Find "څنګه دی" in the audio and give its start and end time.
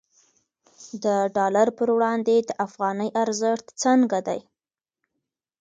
3.83-4.39